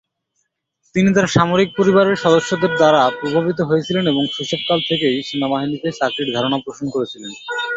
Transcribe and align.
তিনি 0.95 1.09
তাঁর 1.15 1.33
সামরিক 1.35 1.69
পরিবারের 1.77 2.17
সদস্যদের 2.23 2.71
দ্বারা 2.75 3.01
প্রভাবিত 3.19 3.59
হয়েছিলেন 3.69 4.03
এবং 4.07 4.23
শৈশবকাল 4.27 4.79
থেকেই 4.89 5.17
সেনাবাহিনীতে 5.27 5.87
চাকরির 5.99 6.33
ধারণা 6.35 6.57
পোষণ 6.65 6.85
করেছিলেন। 6.95 7.31